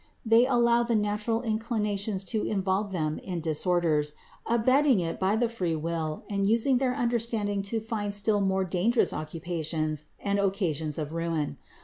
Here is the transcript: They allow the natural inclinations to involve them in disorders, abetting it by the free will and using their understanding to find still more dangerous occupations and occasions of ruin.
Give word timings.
They 0.25 0.47
allow 0.47 0.81
the 0.81 0.95
natural 0.95 1.43
inclinations 1.43 2.23
to 2.33 2.41
involve 2.43 2.91
them 2.91 3.19
in 3.19 3.39
disorders, 3.39 4.13
abetting 4.47 4.99
it 4.99 5.19
by 5.19 5.35
the 5.35 5.47
free 5.47 5.75
will 5.75 6.23
and 6.27 6.47
using 6.47 6.79
their 6.79 6.95
understanding 6.95 7.61
to 7.69 7.79
find 7.79 8.11
still 8.11 8.41
more 8.41 8.63
dangerous 8.65 9.13
occupations 9.13 10.05
and 10.19 10.39
occasions 10.39 10.97
of 10.97 11.11
ruin. 11.13 11.57